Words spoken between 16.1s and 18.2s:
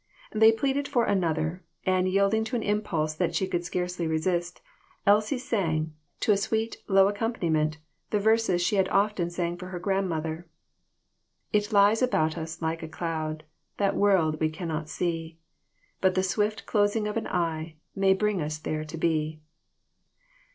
the swift closing of an eye May